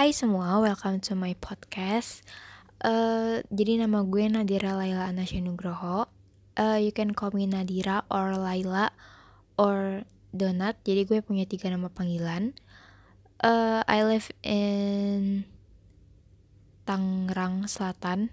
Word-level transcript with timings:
Hai 0.00 0.16
semua, 0.16 0.56
welcome 0.64 0.96
to 0.96 1.12
my 1.12 1.36
podcast. 1.44 2.24
Uh, 2.80 3.44
jadi 3.52 3.84
nama 3.84 4.00
gue 4.00 4.32
Nadira 4.32 4.72
Laila 4.72 5.04
Anasya 5.12 5.44
Nugroho. 5.44 6.08
Uh, 6.56 6.80
you 6.80 6.88
can 6.88 7.12
call 7.12 7.28
me 7.36 7.44
Nadira 7.44 8.08
or 8.08 8.32
Laila 8.32 8.96
or 9.60 10.08
Donat. 10.32 10.80
Jadi 10.88 11.04
gue 11.04 11.20
punya 11.20 11.44
tiga 11.44 11.68
nama 11.68 11.92
panggilan. 11.92 12.56
Uh, 13.44 13.84
I 13.84 14.00
live 14.08 14.32
in 14.40 15.44
Tangerang 16.88 17.68
Selatan. 17.68 18.32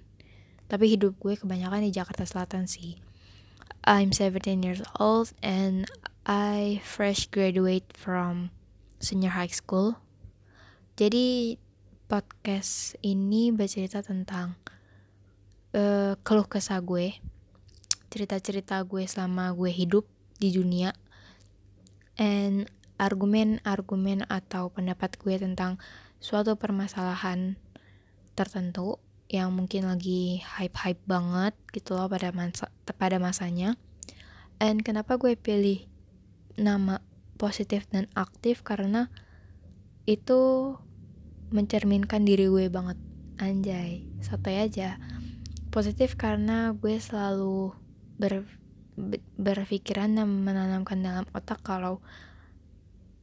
Tapi 0.72 0.96
hidup 0.96 1.20
gue 1.20 1.36
kebanyakan 1.36 1.84
di 1.84 1.92
Jakarta 1.92 2.24
Selatan 2.24 2.72
sih. 2.72 2.96
I'm 3.84 4.16
17 4.16 4.64
years 4.64 4.80
old 5.04 5.36
and 5.44 5.84
I 6.24 6.80
fresh 6.88 7.28
graduate 7.28 7.92
from 7.92 8.56
senior 9.04 9.36
high 9.36 9.52
school 9.52 10.00
jadi 10.98 11.54
podcast 12.10 12.98
ini 13.06 13.54
bercerita 13.54 14.02
tentang 14.02 14.58
uh, 15.78 16.18
keluh 16.26 16.50
kesah 16.50 16.82
gue, 16.82 17.14
cerita-cerita 18.10 18.82
gue 18.82 19.06
selama 19.06 19.54
gue 19.54 19.70
hidup 19.70 20.10
di 20.42 20.50
dunia, 20.50 20.98
and 22.18 22.66
argumen-argumen 22.98 24.26
atau 24.26 24.74
pendapat 24.74 25.22
gue 25.22 25.38
tentang 25.38 25.78
suatu 26.18 26.58
permasalahan 26.58 27.62
tertentu 28.34 28.98
yang 29.30 29.54
mungkin 29.54 29.86
lagi 29.86 30.42
hype-hype 30.42 31.06
banget 31.06 31.54
gitu 31.78 31.94
loh 31.94 32.10
pada 32.10 32.34
masa 32.34 32.74
pada 32.98 33.22
masanya. 33.22 33.78
And 34.58 34.82
kenapa 34.82 35.22
gue 35.22 35.38
pilih 35.38 35.86
nama 36.58 37.06
positif 37.38 37.86
dan 37.94 38.10
aktif 38.18 38.66
karena 38.66 39.14
itu 40.08 40.74
mencerminkan 41.52 42.28
diri 42.28 42.48
gue 42.52 42.68
banget. 42.68 42.98
Anjay 43.38 44.08
santai 44.20 44.66
aja. 44.66 44.98
Positif 45.70 46.18
karena 46.18 46.74
gue 46.74 46.98
selalu 46.98 47.76
ber, 48.18 48.44
berpikiran 49.38 50.18
dan 50.18 50.28
menanamkan 50.42 51.00
dalam 51.06 51.26
otak 51.38 51.62
kalau 51.62 52.02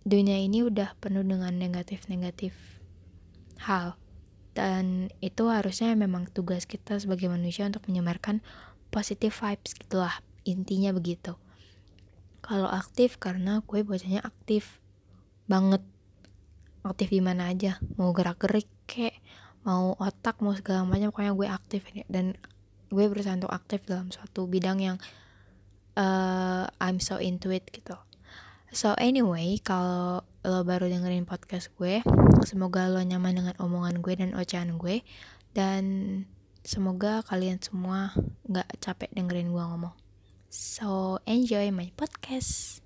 dunia 0.06 0.38
ini 0.38 0.62
udah 0.62 0.94
penuh 1.00 1.24
dengan 1.26 1.50
negatif-negatif 1.56 2.54
hal. 3.58 3.98
Dan 4.54 5.10
itu 5.18 5.50
harusnya 5.50 5.90
memang 5.98 6.30
tugas 6.30 6.62
kita 6.62 6.94
sebagai 7.02 7.26
manusia 7.26 7.66
untuk 7.66 7.90
menyebarkan 7.90 8.38
positive 8.94 9.34
vibes 9.34 9.74
gitulah 9.74 10.14
intinya 10.46 10.94
begitu. 10.94 11.34
Kalau 12.44 12.70
aktif 12.70 13.18
karena 13.18 13.64
gue 13.66 13.82
bacanya 13.82 14.22
aktif 14.22 14.78
banget 15.50 15.82
aktif 16.84 17.08
di 17.10 17.24
mana 17.24 17.48
aja. 17.50 17.80
Mau 17.96 18.12
gerak 18.12 18.44
gerik 18.44 18.68
kek 18.84 19.16
mau 19.64 19.96
otak 19.96 20.44
mau 20.44 20.52
segala 20.52 20.84
macam 20.84 21.08
pokoknya 21.08 21.32
gue 21.32 21.48
aktif 21.48 21.82
dan 22.12 22.36
gue 22.92 23.04
berusaha 23.08 23.32
untuk 23.32 23.50
aktif 23.50 23.80
dalam 23.88 24.12
suatu 24.12 24.44
bidang 24.44 24.78
yang 24.78 24.96
uh, 25.96 26.68
I'm 26.78 27.00
so 27.00 27.16
into 27.16 27.48
it 27.48 27.64
gitu. 27.72 27.96
So 28.76 28.92
anyway 29.00 29.56
kalau 29.64 30.20
lo 30.44 30.60
baru 30.68 30.92
dengerin 30.92 31.24
podcast 31.24 31.72
gue 31.80 32.04
semoga 32.44 32.92
lo 32.92 33.00
nyaman 33.00 33.40
dengan 33.40 33.54
omongan 33.56 34.04
gue 34.04 34.14
dan 34.20 34.30
ocehan 34.36 34.76
gue. 34.76 35.00
Dan 35.56 35.84
semoga 36.60 37.24
kalian 37.24 37.62
semua 37.64 38.12
nggak 38.44 38.68
capek 38.84 39.10
dengerin 39.16 39.48
gue 39.48 39.64
ngomong. 39.64 39.96
So 40.52 41.18
enjoy 41.24 41.72
my 41.72 41.88
podcast 41.96 42.83